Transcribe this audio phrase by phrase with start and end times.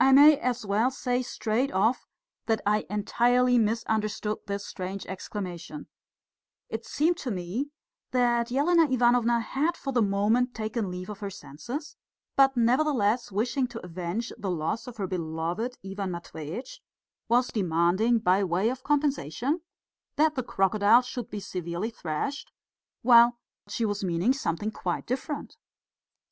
[0.00, 2.04] I may as well say straight off
[2.46, 5.86] that I entirely misunderstood this strange exclamation:
[6.68, 7.70] it seemed to me
[8.10, 11.94] that Elena Ivanovna had for the moment taken leave of her senses,
[12.34, 16.82] but nevertheless wishing to avenge the loss of her beloved Ivan Matveitch,
[17.28, 19.60] was demanding by way of compensation
[20.16, 22.50] that the crocodile should be severely thrashed,
[23.02, 23.38] while
[23.68, 25.56] she was meaning something quite different.